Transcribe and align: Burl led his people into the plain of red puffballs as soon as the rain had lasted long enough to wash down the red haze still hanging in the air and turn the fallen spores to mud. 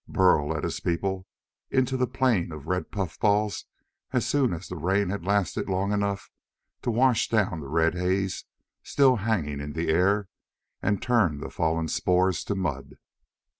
Burl 0.07 0.49
led 0.49 0.63
his 0.63 0.79
people 0.79 1.27
into 1.69 1.95
the 1.95 2.07
plain 2.07 2.51
of 2.51 2.65
red 2.65 2.89
puffballs 2.89 3.65
as 4.11 4.25
soon 4.25 4.51
as 4.51 4.67
the 4.67 4.75
rain 4.75 5.09
had 5.09 5.23
lasted 5.23 5.69
long 5.69 5.91
enough 5.93 6.31
to 6.81 6.89
wash 6.89 7.29
down 7.29 7.59
the 7.59 7.67
red 7.69 7.93
haze 7.93 8.45
still 8.81 9.17
hanging 9.17 9.61
in 9.61 9.73
the 9.73 9.89
air 9.89 10.27
and 10.81 11.03
turn 11.03 11.37
the 11.37 11.51
fallen 11.51 11.87
spores 11.87 12.43
to 12.45 12.55
mud. 12.55 12.95